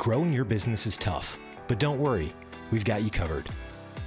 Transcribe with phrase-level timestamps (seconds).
[0.00, 1.36] Growing your business is tough,
[1.68, 2.32] but don't worry,
[2.70, 3.46] we've got you covered.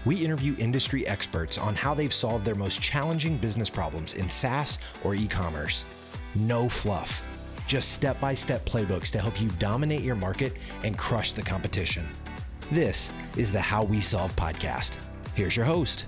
[0.06, 4.80] We interview industry experts on how they've solved their most challenging business problems in SaaS
[5.04, 5.86] or e commerce.
[6.34, 7.22] No fluff,
[7.68, 10.54] just step by step playbooks to help you dominate your market
[10.84, 12.10] and crush the competition.
[12.72, 14.98] This is the How We Solve podcast.
[15.36, 16.08] Here's your host.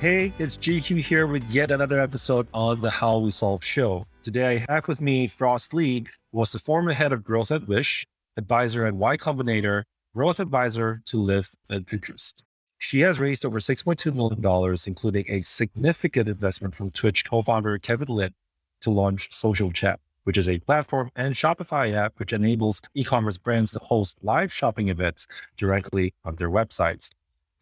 [0.00, 4.06] Hey, it's GQ here with yet another episode on the How We Solve show.
[4.22, 7.68] Today I have with me Frost Lee, who was the former head of growth at
[7.68, 12.42] Wish, advisor at Y Combinator, growth advisor to Lyft and Pinterest.
[12.78, 18.08] She has raised over $6.2 million, including a significant investment from Twitch co founder Kevin
[18.08, 18.34] Lin
[18.82, 23.38] to launch Social Chat, which is a platform and Shopify app which enables e commerce
[23.38, 27.10] brands to host live shopping events directly on their websites.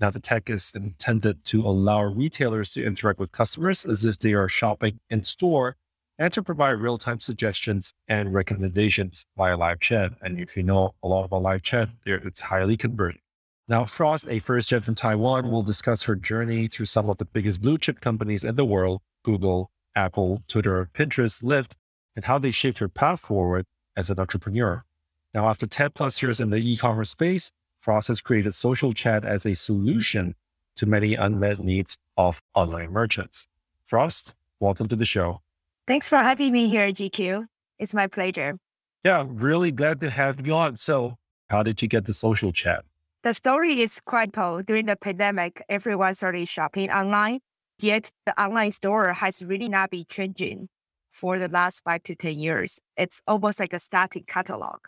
[0.01, 4.35] Now, the tech is intended to allow retailers to interact with customers as if they
[4.35, 5.77] are shopping in store
[6.19, 10.13] and to provide real time suggestions and recommendations via live chat.
[10.23, 13.21] And if you know a lot about live chat, it's highly converting.
[13.67, 17.25] Now, Frost, a first gen from Taiwan, will discuss her journey through some of the
[17.25, 21.73] biggest blue chip companies in the world Google, Apple, Twitter, Pinterest, Lyft,
[22.15, 23.65] and how they shaped her path forward
[23.97, 24.85] as an entrepreneur.
[25.33, 29.25] Now, after 10 plus years in the e commerce space, Frost has created social chat
[29.25, 30.35] as a solution
[30.77, 33.47] to many unmet needs of online merchants.
[33.87, 35.44] Frost, welcome to the show.
[35.87, 37.45] Thanks for having me here, GQ.
[37.79, 38.57] It's my pleasure.
[39.05, 40.77] Yeah, really glad to have you on.
[40.77, 41.17] So,
[41.51, 42.85] how did you get the social chat?
[43.23, 44.63] The story is quite cool.
[44.63, 47.41] During the pandemic, everyone started shopping online,
[47.79, 50.69] yet the online store has really not been changing
[51.13, 52.81] for the last five to 10 years.
[52.97, 54.79] It's almost like a static catalog.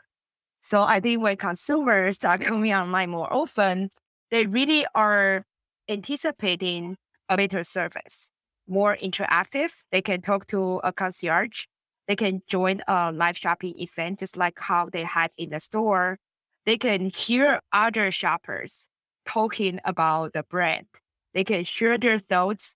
[0.63, 3.91] So I think when consumers are coming online more often,
[4.31, 5.45] they really are
[5.89, 6.97] anticipating
[7.29, 8.31] a better service,
[8.69, 9.73] more interactive.
[9.93, 11.67] They can talk to a concierge.
[12.09, 16.19] They can join a live shopping event, just like how they had in the store.
[16.65, 18.89] They can hear other shoppers
[19.25, 20.87] talking about the brand.
[21.35, 22.75] They can share their thoughts.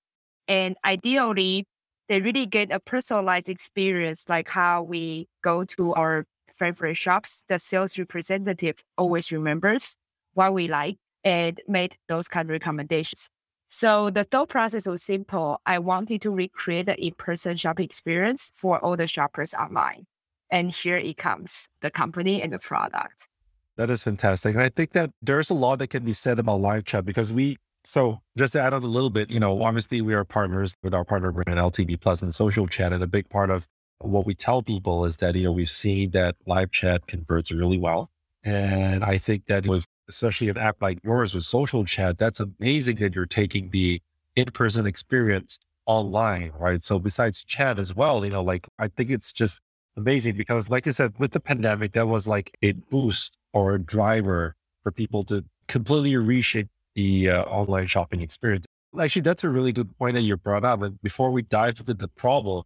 [0.48, 1.66] And ideally,
[2.08, 6.26] they really get a personalized experience, like how we go to our
[6.60, 9.96] favorite shops, the sales representative always remembers
[10.34, 13.30] what we like and made those kind of recommendations.
[13.72, 15.60] So the thought process was simple.
[15.64, 20.06] I wanted to recreate the in-person shopping experience for all the shoppers online.
[20.50, 23.28] And here it comes, the company and the product.
[23.76, 24.56] That is fantastic.
[24.56, 27.32] And I think that there's a lot that can be said about live chat because
[27.32, 30.74] we so just to add on a little bit, you know, obviously we are partners
[30.82, 32.92] with our partner brand LTV Plus and social chat.
[32.92, 33.66] And a big part of
[34.00, 37.78] what we tell people is that, you know, we've seen that live chat converts really
[37.78, 38.10] well.
[38.42, 42.96] And I think that with especially an app like yours with social chat, that's amazing
[42.96, 44.02] that you're taking the
[44.36, 46.82] in-person experience online, right?
[46.82, 49.60] So besides chat as well, you know, like I think it's just
[49.96, 53.78] amazing because like I said, with the pandemic, that was like a boost or a
[53.78, 58.66] driver for people to completely reshape the uh, online shopping experience.
[58.98, 60.82] Actually, that's a really good point that you brought up.
[60.82, 62.64] And before we dive into the problem,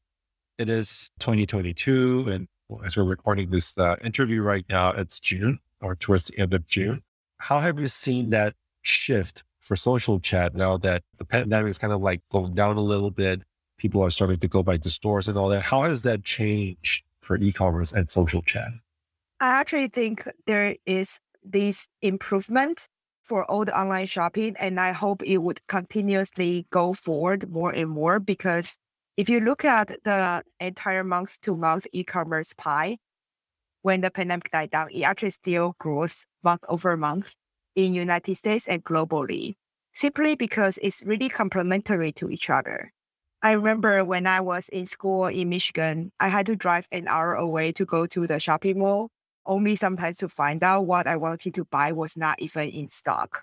[0.58, 2.28] it is 2022.
[2.28, 2.48] And
[2.84, 6.66] as we're recording this uh, interview right now, it's June or towards the end of
[6.66, 7.02] June.
[7.44, 11.92] How have you seen that shift for social chat now that the pandemic is kind
[11.92, 13.42] of like going down a little bit?
[13.76, 15.60] People are starting to go back to stores and all that.
[15.60, 18.70] How has that changed for e commerce and social chat?
[19.40, 22.88] I actually think there is this improvement
[23.22, 27.90] for all the online shopping, and I hope it would continuously go forward more and
[27.90, 28.78] more because
[29.18, 32.96] if you look at the entire month to month e-commerce pie,
[33.84, 37.34] when the pandemic died down, it actually still grows month over month
[37.76, 39.56] in United States and globally,
[39.92, 42.92] simply because it's really complementary to each other.
[43.42, 47.34] I remember when I was in school in Michigan, I had to drive an hour
[47.34, 49.10] away to go to the shopping mall,
[49.44, 53.42] only sometimes to find out what I wanted to buy was not even in stock.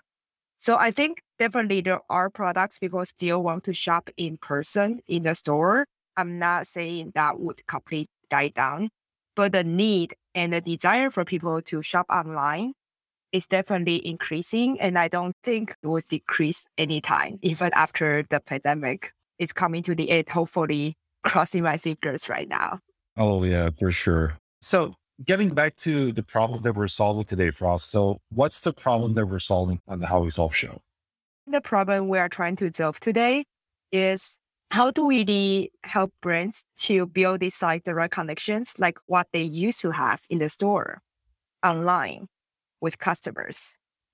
[0.58, 5.22] So I think definitely there are products people still want to shop in person in
[5.22, 5.86] the store.
[6.16, 8.90] I'm not saying that would completely die down,
[9.36, 12.74] but the need and the desire for people to shop online
[13.32, 14.80] is definitely increasing.
[14.80, 19.94] And I don't think it will decrease anytime, even after the pandemic is coming to
[19.94, 22.80] the end, hopefully crossing my fingers right now.
[23.16, 24.38] Oh yeah, for sure.
[24.60, 24.94] So
[25.24, 27.90] getting back to the problem that we're solving today, Frost.
[27.90, 30.80] So, what's the problem that we're solving on the How We Solve show?
[31.46, 33.44] The problem we are trying to solve today
[33.90, 34.38] is
[34.72, 39.28] how do we really help brands to build these like the right connections, like what
[39.32, 41.02] they used to have in the store,
[41.64, 42.28] online
[42.80, 43.58] with customers.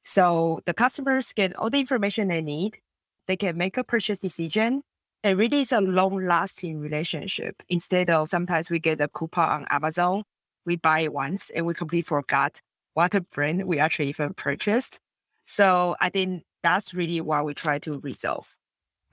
[0.05, 2.78] So the customers get all the information they need.
[3.26, 4.82] They can make a purchase decision.
[5.25, 9.66] And really, it's a long lasting relationship instead of sometimes we get a coupon on
[9.70, 10.25] Amazon
[10.69, 12.61] we buy it once and we completely forgot
[12.94, 15.00] what brand we actually even purchased.
[15.46, 18.54] So I think that's really what we try to resolve.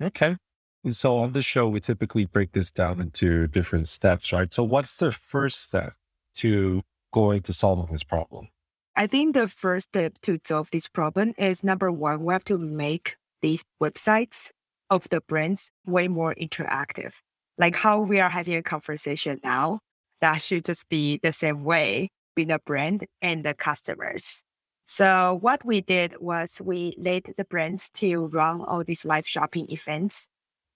[0.02, 0.36] Okay.
[0.86, 4.54] And so on the show, we typically break this down into different steps, right?
[4.54, 5.94] So what's the first step
[6.36, 8.50] to going to solving this problem?
[8.96, 12.60] I think the first step to solve this problem is number one, we have to
[12.60, 14.52] make these websites
[14.92, 17.16] of the brands way more interactive.
[17.58, 19.80] Like how we are having a conversation now,
[20.22, 24.44] that should just be the same way with the brand and the customers.
[24.86, 29.66] So what we did was we led the brands to run all these live shopping
[29.72, 30.28] events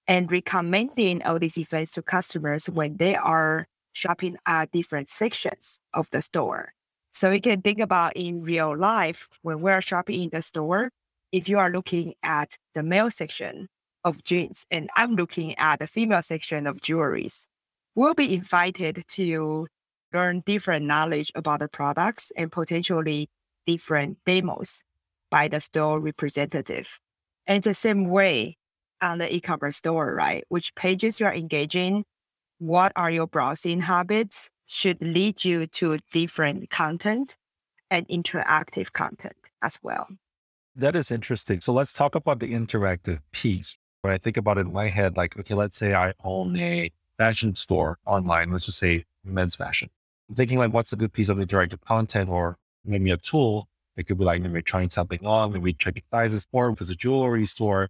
[0.09, 6.09] and recommending all these events to customers when they are shopping at different sections of
[6.09, 6.73] the store.
[7.13, 10.89] So you can think about in real life when we're shopping in the store,
[11.31, 13.67] if you are looking at the male section
[14.03, 17.45] of jeans and I'm looking at the female section of jewelries,
[17.93, 19.67] we'll be invited to
[20.11, 23.29] learn different knowledge about the products and potentially
[23.67, 24.83] different demos
[25.29, 26.99] by the store representative.
[27.45, 28.57] And the same way,
[29.01, 30.43] on the e-commerce store, right?
[30.49, 32.05] Which pages you're engaging,
[32.57, 37.35] what are your browsing habits should lead you to different content
[37.89, 40.07] and interactive content as well.
[40.75, 41.59] That is interesting.
[41.59, 43.75] So let's talk about the interactive piece.
[44.01, 46.91] When I think about it in my head, like, okay, let's say I own a
[47.17, 49.89] fashion store online, let's just say men's fashion.
[50.29, 53.67] I'm thinking like, what's a good piece of interactive content or maybe a tool?
[53.97, 56.95] It could be like maybe trying something on, maybe checking sizes, or if it's a
[56.95, 57.89] jewelry store,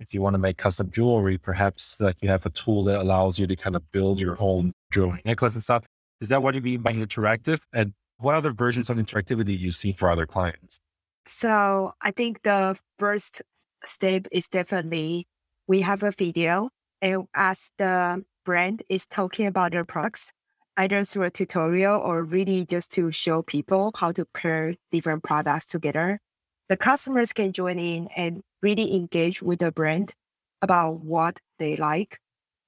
[0.00, 3.38] if you want to make custom jewelry, perhaps like you have a tool that allows
[3.38, 5.84] you to kind of build your own jewelry necklace and stuff.
[6.20, 7.60] Is that what you mean by interactive?
[7.72, 10.78] And what other versions of interactivity you see for other clients?
[11.26, 13.42] So I think the first
[13.84, 15.26] step is definitely
[15.66, 16.70] we have a video
[17.02, 20.32] and as the brand is talking about their products,
[20.76, 25.66] either through a tutorial or really just to show people how to pair different products
[25.66, 26.20] together
[26.68, 30.14] the customers can join in and really engage with the brand
[30.62, 32.18] about what they like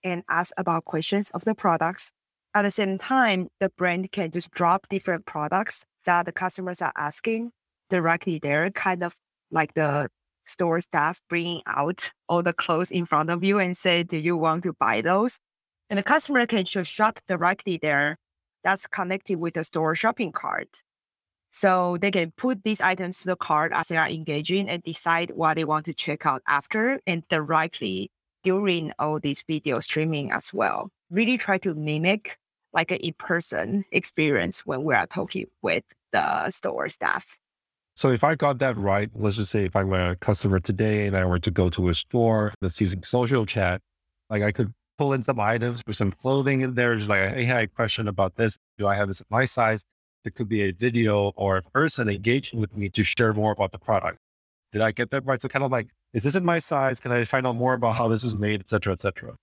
[0.05, 2.13] and ask about questions of the products.
[2.55, 6.93] At the same time, the brand can just drop different products that the customers are
[6.97, 7.51] asking
[7.91, 9.15] directly there, kind of
[9.51, 10.09] like the
[10.47, 14.37] store staff bringing out all the clothes in front of you and say, Do you
[14.37, 15.39] want to buy those?
[15.91, 18.17] And the customer can just shop directly there.
[18.65, 20.83] That's connected with the store shopping cart.
[21.51, 25.31] So they can put these items to the cart as they are engaging and decide
[25.35, 28.11] what they want to check out after and directly
[28.43, 30.91] during all these video streaming as well.
[31.11, 32.39] Really try to mimic
[32.73, 37.39] like an in-person experience when we are talking with the store staff.
[37.97, 41.17] So if I got that right, let's just say if I'm a customer today and
[41.17, 43.81] I were to go to a store that's using social chat,
[44.31, 47.43] like I could pull in some items with some clothing in there, just like, hey,
[47.43, 48.59] I had a question about this.
[48.77, 49.83] Do I have this in my size?
[50.25, 53.73] It could be a video or a person engaging with me to share more about
[53.73, 54.19] the product.
[54.73, 55.41] Did I get that right?
[55.41, 57.01] So kind of like, is this in my size?
[57.01, 59.37] Can I find out more about how this was made, et cetera, et cetera?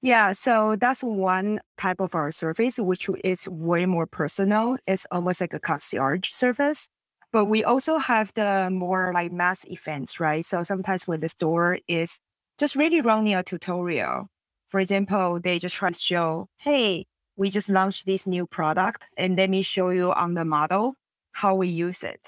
[0.00, 4.76] Yeah, so that's one type of our service, which is way more personal.
[4.86, 6.88] It's almost like a concierge service.
[7.32, 10.44] But we also have the more like mass events, right?
[10.44, 12.18] So sometimes when the store is
[12.58, 14.28] just really running a tutorial,
[14.68, 17.06] for example, they just try to show, hey,
[17.36, 20.94] we just launched this new product and let me show you on the model
[21.32, 22.20] how we use it.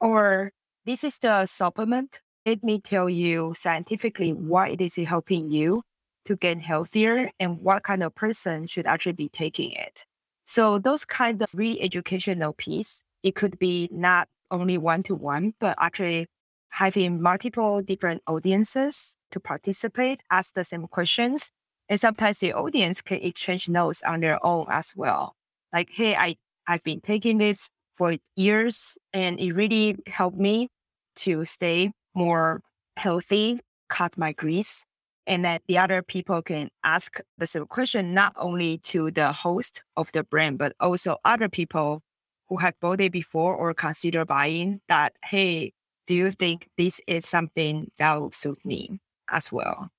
[0.00, 0.52] Or
[0.84, 2.20] this is the supplement.
[2.44, 5.82] Let me tell you scientifically why it is helping you
[6.26, 10.04] to get healthier and what kind of person should actually be taking it.
[10.44, 15.54] So those kind of really educational piece, it could be not only one to one,
[15.58, 16.26] but actually
[16.68, 21.50] having multiple different audiences to participate, ask the same questions,
[21.88, 25.34] and sometimes the audience can exchange notes on their own as well.
[25.72, 30.68] Like, hey, I, I've been taking this for years and it really helped me
[31.16, 32.60] to stay more
[32.96, 34.84] healthy, cut my grease.
[35.28, 39.82] And that the other people can ask the same question, not only to the host
[39.96, 42.02] of the brand, but also other people
[42.48, 45.72] who have bought it before or consider buying that, hey,
[46.06, 49.90] do you think this is something that will suit me as well?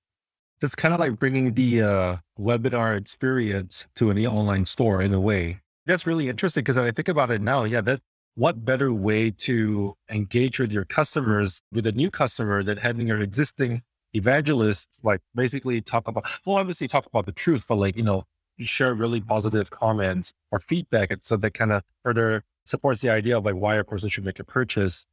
[0.61, 5.19] It's kind of like bringing the uh, webinar experience to an online store in a
[5.19, 5.59] way.
[5.85, 7.63] That's really interesting because I think about it now.
[7.63, 8.01] Yeah, that
[8.37, 13.19] what better way to engage with your customers with a new customer than having your
[13.19, 13.81] existing
[14.13, 18.23] evangelist like basically talk about well obviously talk about the truth but like you know
[18.59, 23.37] share really positive comments or feedback and so that kind of further supports the idea
[23.37, 25.05] of like why a person should make a purchase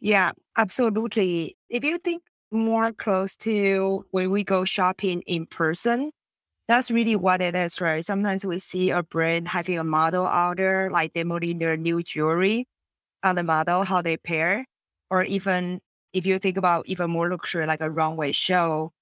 [0.00, 6.10] yeah absolutely if you think more close to when we go shopping in person.
[6.68, 8.04] That's really what it is, right?
[8.04, 12.66] Sometimes we see a brand having a model out there, like demoing their new jewelry.
[13.24, 14.66] on the model, how they pair,
[15.10, 15.80] or even
[16.12, 18.92] if you think about even more luxury like a runway show,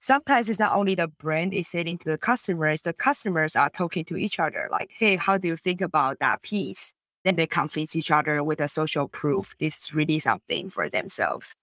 [0.00, 4.04] sometimes it's not only the brand is selling to the customers, the customers are talking
[4.06, 6.92] to each other like, hey, how do you think about that piece?
[7.24, 9.54] Then they convince each other with a social proof.
[9.60, 11.54] This is really something for themselves.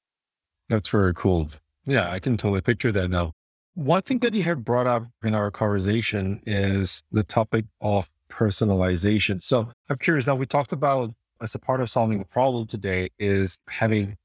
[0.70, 1.50] That's very cool.
[1.86, 3.34] Yeah, I can totally picture that now.
[3.76, 9.42] One thing that you had brought up in our conversation is the topic of personalization.
[9.42, 13.10] So I'm curious now, we talked about as a part of solving the problem today
[13.20, 14.16] is having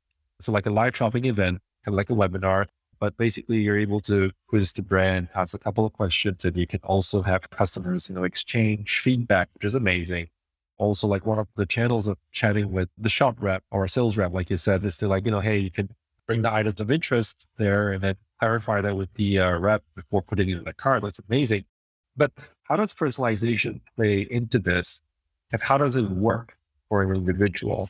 [0.41, 2.67] so like a live shopping event, kind of like a webinar,
[3.01, 6.67] but basically you're able to quiz the brand, ask a couple of questions, and you
[6.67, 10.29] can also have customers, you know, exchange feedback, which is amazing.
[10.77, 14.33] Also, like one of the channels of chatting with the shop rep or sales rep,
[14.33, 15.91] like you said, is to like, you know, hey, you can
[16.29, 20.23] bring the items of interest there and then clarify that with the uh, rep before
[20.23, 21.03] putting it in the cart.
[21.03, 21.65] That's amazing.
[22.17, 22.31] But
[22.65, 25.01] how does personalization play into this?
[25.51, 26.57] And how does it work
[26.89, 27.89] for an individual?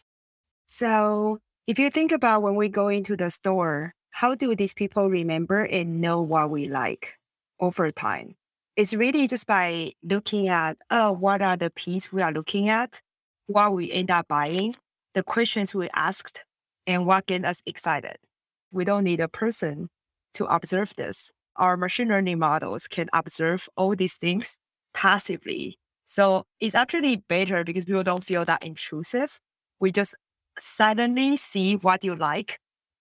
[0.67, 5.11] So if you think about when we go into the store, how do these people
[5.11, 7.15] remember and know what we like
[7.59, 8.37] over time?
[8.77, 13.01] It's really just by looking at, oh, what are the pieces we are looking at,
[13.49, 14.77] what we end up buying,
[15.15, 16.45] the questions we asked,
[16.87, 18.19] and what get us excited.
[18.71, 19.89] We don't need a person
[20.35, 21.31] to observe this.
[21.57, 24.57] Our machine learning models can observe all these things
[24.95, 25.79] passively.
[26.07, 29.39] So it's actually better because people don't feel that intrusive.
[29.81, 30.15] We just
[30.59, 32.59] suddenly see what you like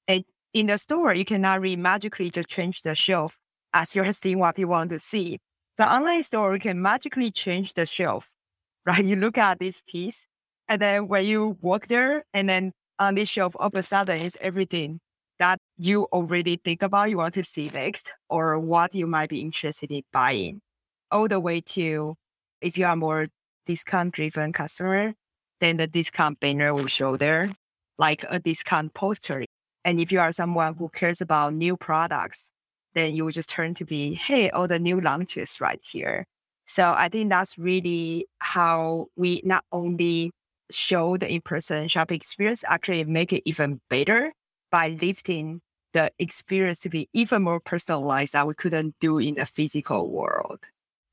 [0.07, 3.37] and in the store, you cannot really magically just change the shelf
[3.73, 5.39] as you're seeing what you want to see.
[5.77, 8.31] The online store, can magically change the shelf,
[8.85, 9.03] right?
[9.03, 10.25] You look at this piece,
[10.67, 14.19] and then when you walk there, and then on this shelf, all of a sudden,
[14.21, 14.99] it's everything
[15.77, 19.91] you already think about you want to see next, or what you might be interested
[19.91, 20.61] in buying,
[21.11, 22.15] all the way to
[22.61, 23.27] if you are more
[23.65, 25.13] discount driven customer,
[25.59, 27.51] then the discount banner will show there,
[27.99, 29.45] like a discount poster
[29.87, 32.51] and if you are someone who cares about new products,
[32.93, 36.25] then you will just turn to be, hey, all the new launches right here.
[36.65, 40.31] So I think that's really how we not only
[40.69, 44.33] show the in-person shopping experience, actually make it even better
[44.69, 45.61] by lifting
[45.97, 50.59] the experience to be even more personalized that we couldn't do in the physical world.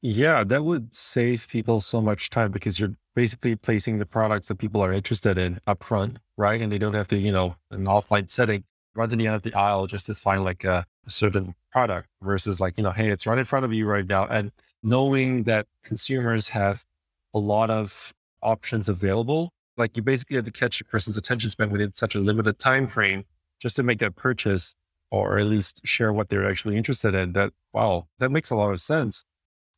[0.03, 4.59] Yeah, that would save people so much time because you're basically placing the products that
[4.59, 6.61] people are interested in upfront, right?
[6.61, 8.65] And they don't have to, you know, an offline setting,
[8.95, 12.09] run to the end of the aisle just to find like a, a certain product
[12.21, 14.27] versus like, you know, hey, it's right in front of you right now.
[14.27, 16.85] And knowing that consumers have
[17.33, 18.13] a lot of
[18.43, 22.19] options available, like you basically have to catch a person's attention span within such a
[22.19, 23.25] limited time frame
[23.61, 24.75] just to make that purchase
[25.11, 27.33] or at least share what they're actually interested in.
[27.33, 29.25] That wow, that makes a lot of sense.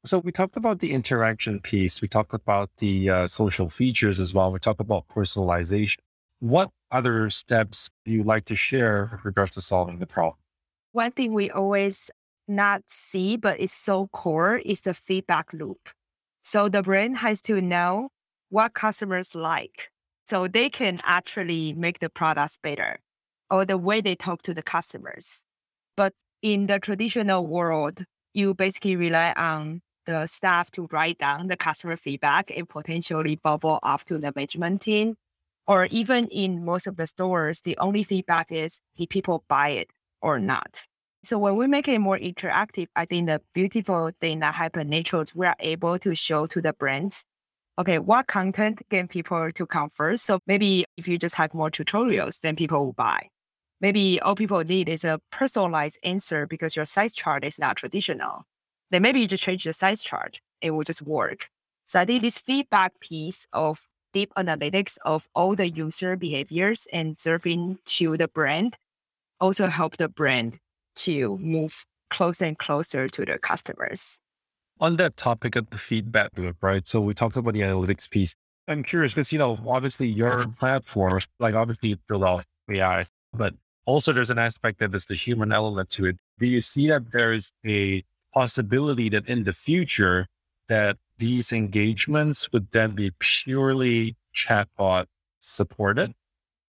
[0.04, 2.00] So we talked about the interaction piece.
[2.00, 4.52] We talked about the uh, social features as well.
[4.52, 5.98] We talked about personalization.
[6.38, 10.38] What other steps do you like to share with regards to solving the problem?
[10.92, 12.10] One thing we always
[12.46, 15.90] not see, but it's so core is the feedback loop.
[16.44, 18.10] So the brand has to know
[18.48, 19.90] what customers like
[20.28, 23.00] so they can actually make the products better
[23.50, 25.44] or the way they talk to the customers.
[25.96, 26.12] But
[26.42, 31.96] in the traditional world, you basically rely on the staff to write down the customer
[31.96, 35.16] feedback and potentially bubble off to the management team.
[35.66, 39.90] Or even in most of the stores, the only feedback is did people buy it
[40.22, 40.86] or not?
[41.24, 45.24] So when we make it more interactive, I think the beautiful thing that happens naturally
[45.24, 47.24] is we are able to show to the brands,
[47.80, 50.24] okay, what content get people to come first.
[50.24, 53.28] So maybe if you just have more tutorials, then people will buy.
[53.80, 58.46] Maybe all people need is a personalized answer because your size chart is not traditional
[58.90, 60.40] then maybe you just change the size chart.
[60.60, 61.48] It will just work.
[61.86, 67.18] So I think this feedback piece of deep analytics of all the user behaviors and
[67.18, 68.76] serving to the brand
[69.40, 70.58] also help the brand
[70.96, 74.18] to move closer and closer to their customers.
[74.80, 76.86] On that topic of the feedback loop, right?
[76.86, 78.34] So we talked about the analytics piece.
[78.68, 83.54] I'm curious because, you know, obviously your platform, like obviously it's built off AI, but
[83.86, 86.16] also there's an aspect that is the human element to it.
[86.38, 90.26] Do you see that there's a possibility that in the future
[90.68, 95.06] that these engagements would then be purely chatbot
[95.40, 96.12] supported.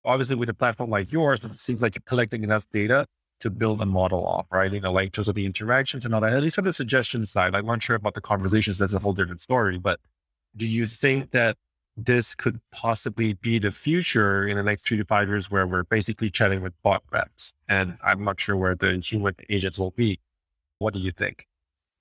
[0.05, 3.05] Obviously, with a platform like yours, it seems like you're collecting enough data
[3.39, 4.71] to build a model off, right?
[4.71, 6.33] You know, like in terms of the interactions and all that.
[6.33, 8.77] At least on the suggestion side, I'm not sure about the conversations.
[8.77, 9.77] That's a whole different story.
[9.77, 9.99] But
[10.55, 11.57] do you think that
[11.97, 15.83] this could possibly be the future in the next three to five years where we're
[15.83, 17.53] basically chatting with bot reps?
[17.67, 20.19] And I'm not sure where the human agents will be.
[20.77, 21.47] What do you think?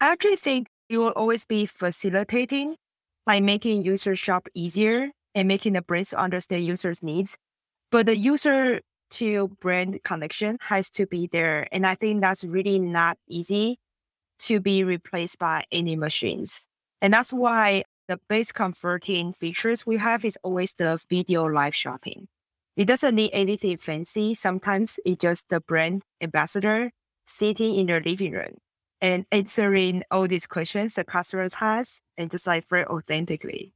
[0.00, 2.76] I actually think it will always be facilitating,
[3.26, 7.36] like making user shop easier and making the brands understand users' needs.
[7.90, 8.80] But the user
[9.12, 11.68] to brand connection has to be there.
[11.72, 13.78] And I think that's really not easy
[14.40, 16.66] to be replaced by any machines.
[17.00, 22.28] And that's why the base converting features we have is always the video live shopping.
[22.76, 24.34] It doesn't need anything fancy.
[24.34, 26.90] Sometimes it's just the brand ambassador
[27.26, 28.58] sitting in their living room
[29.00, 33.72] and answering all these questions the customers has and just like very authentically.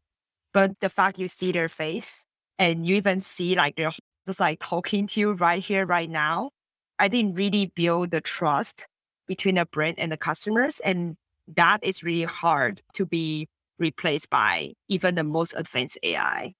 [0.52, 2.24] But the fact you see their face
[2.58, 3.92] and you even see like they're
[4.26, 6.50] just like talking to you right here, right now,
[6.98, 8.86] I think really build the trust
[9.26, 10.80] between the brand and the customers.
[10.84, 11.16] And
[11.56, 13.48] that is really hard to be
[13.80, 16.52] replaced by even the most advanced AI.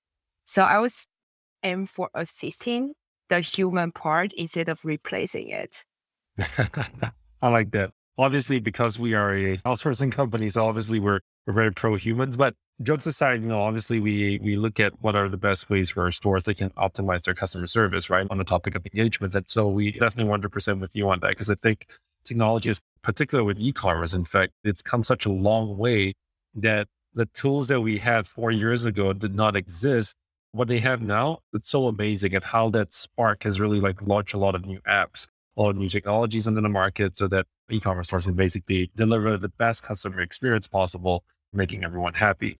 [0.46, 1.06] So I was
[1.62, 2.94] aim for assisting
[3.28, 5.84] the human part instead of replacing it.
[7.42, 7.92] I like that.
[8.18, 12.36] Obviously, because we are a outsourcing company, so obviously we're we're very pro humans.
[12.36, 15.90] But jokes aside, you know, obviously we we look at what are the best ways
[15.90, 18.26] for our stores that can optimize their customer service, right?
[18.30, 19.34] On the topic of engagement.
[19.34, 21.86] And so we definitely 100% with you on that because I think
[22.24, 24.12] technology is particular with e-commerce.
[24.12, 26.12] In fact, it's come such a long way
[26.54, 30.16] that the tools that we had four years ago did not exist.
[30.52, 34.34] What they have now, it's so amazing at how that spark has really like launched
[34.34, 35.26] a lot of new apps
[35.60, 39.82] all new technologies into the market so that e-commerce stores can basically deliver the best
[39.82, 42.56] customer experience possible, making everyone happy.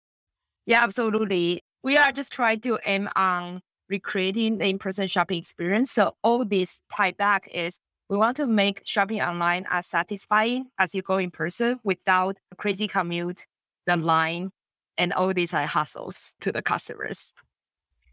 [0.67, 1.63] Yeah, absolutely.
[1.83, 5.91] We are just trying to aim on recreating the in-person shopping experience.
[5.91, 7.79] So all this tie back is
[8.09, 12.57] we want to make shopping online as satisfying as you go in person without a
[12.57, 13.47] crazy commute,
[13.91, 14.51] the line,
[14.97, 17.33] and all these like hassles to the customers.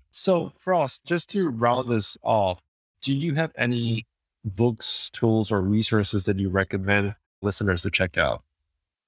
[0.09, 2.59] So Frost, just to round this off,
[3.01, 4.05] do you have any
[4.43, 8.43] books, tools, or resources that you recommend listeners to check out?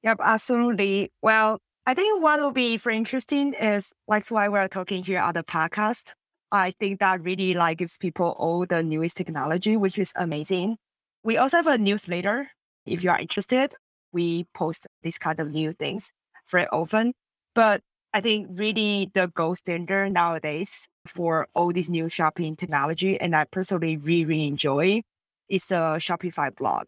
[0.04, 1.12] Yep, absolutely.
[1.22, 5.34] Well, I think what will be very interesting is like why we're talking here on
[5.34, 6.14] the podcast.
[6.52, 10.78] I think that really like gives people all the newest technology, which is amazing.
[11.24, 12.52] We also have a newsletter.
[12.86, 13.74] If you are interested,
[14.12, 16.12] we post these kind of new things
[16.50, 17.14] very often.
[17.56, 17.82] But
[18.14, 23.46] I think really the gold standard nowadays for all this new shopping technology, and I
[23.46, 25.02] personally really, really enjoy
[25.50, 26.86] is the Shopify blog.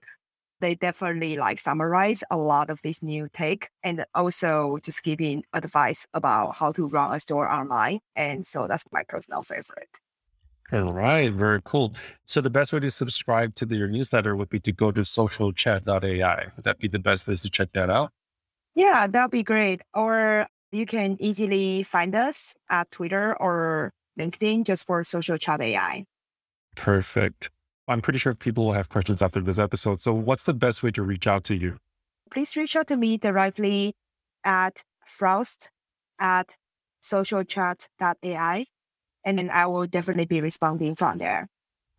[0.59, 6.05] They definitely like summarize a lot of this new tech and also just giving advice
[6.13, 7.99] about how to run a store online.
[8.15, 9.97] And so that's my personal favorite.
[10.71, 11.93] All right, very cool.
[12.25, 15.01] So the best way to subscribe to the, your newsletter would be to go to
[15.01, 16.45] socialchat.ai.
[16.55, 18.11] Would that be the best place to check that out?
[18.75, 19.81] Yeah, that'd be great.
[19.93, 26.05] Or you can easily find us at Twitter or LinkedIn just for social chat AI.
[26.75, 27.49] Perfect.
[27.87, 29.99] I'm pretty sure people will have questions after this episode.
[29.99, 31.77] So, what's the best way to reach out to you?
[32.29, 33.93] Please reach out to me directly
[34.45, 35.69] at frost
[36.19, 36.55] at
[37.03, 38.65] socialchat.ai.
[39.25, 41.47] And then I will definitely be responding from there.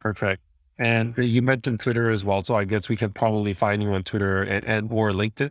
[0.00, 0.42] Perfect.
[0.78, 2.42] And you mentioned Twitter as well.
[2.42, 5.50] So I guess we can probably find you on Twitter and, and or LinkedIn.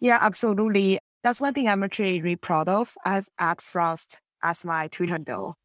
[0.00, 0.98] Yeah, absolutely.
[1.22, 2.94] That's one thing I'm actually really proud of.
[3.04, 5.56] I've at Frost as my Twitter handle.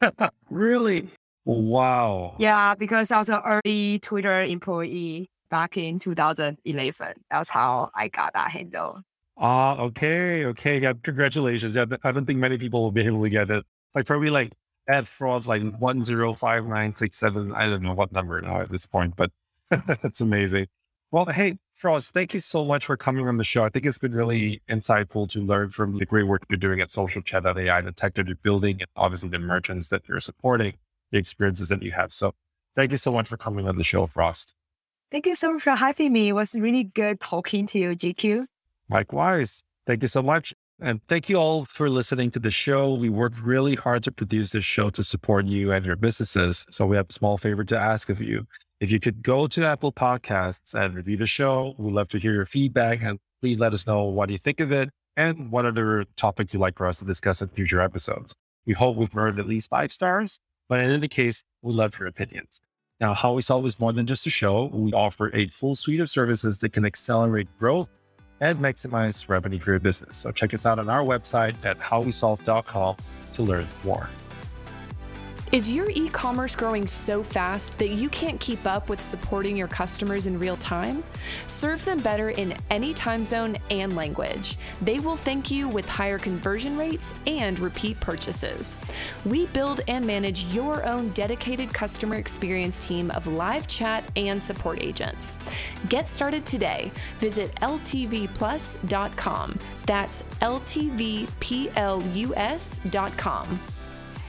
[0.50, 1.10] really?
[1.44, 2.36] Wow.
[2.38, 7.14] Yeah, because I was an early Twitter employee back in 2011.
[7.30, 9.02] That's how I got that handle.
[9.36, 10.80] Ah, uh, okay, okay.
[10.80, 11.74] Yeah, congratulations.
[11.74, 13.64] Yeah, I don't think many people will be able to get it.
[13.94, 14.52] Like probably like
[14.88, 17.52] at Frost like one zero five nine six seven.
[17.52, 19.30] I don't know what number now at this point, but
[19.70, 20.66] that's amazing.
[21.10, 23.64] Well, hey, Frost, thank you so much for coming on the show.
[23.64, 26.92] I think it's been really insightful to learn from the great work you're doing at
[26.92, 30.74] Social Chat AI, the tech that you're building, and obviously the merchants that you're supporting
[31.10, 32.12] the experiences that you have.
[32.12, 32.34] So
[32.76, 34.52] thank you so much for coming on the show, Frost.
[35.10, 36.28] Thank you so much for having me.
[36.28, 38.44] It was really good talking to you, GQ.
[38.90, 39.62] Likewise.
[39.86, 40.52] Thank you so much.
[40.82, 42.92] And thank you all for listening to the show.
[42.92, 46.66] We worked really hard to produce this show to support you and your businesses.
[46.68, 48.46] So we have a small favor to ask of you.
[48.80, 52.32] If you could go to Apple Podcasts and review the show, we'd love to hear
[52.32, 56.04] your feedback and please let us know what you think of it and what other
[56.16, 58.34] topics you'd like for us to discuss in future episodes.
[58.66, 60.40] We hope we've earned at least five stars
[60.70, 62.60] but in any case, we love your opinions.
[63.00, 64.66] Now, How We Solve is more than just a show.
[64.66, 67.90] We offer a full suite of services that can accelerate growth
[68.40, 70.16] and maximize revenue for your business.
[70.16, 72.96] So check us out on our website at howwesolve.com
[73.32, 74.08] to learn more.
[75.52, 79.66] Is your e commerce growing so fast that you can't keep up with supporting your
[79.66, 81.02] customers in real time?
[81.48, 84.58] Serve them better in any time zone and language.
[84.80, 88.78] They will thank you with higher conversion rates and repeat purchases.
[89.24, 94.80] We build and manage your own dedicated customer experience team of live chat and support
[94.80, 95.40] agents.
[95.88, 96.92] Get started today.
[97.18, 98.78] Visit ltvplus.com.
[99.84, 101.26] That's ltvplus.com.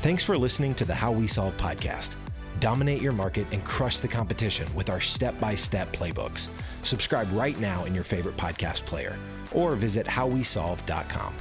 [0.02, 2.16] Thanks for listening to the How We Solve podcast.
[2.60, 6.48] Dominate your market and crush the competition with our step by step playbooks.
[6.82, 9.16] Subscribe right now in your favorite podcast player
[9.52, 11.36] or visit howwesolve.com.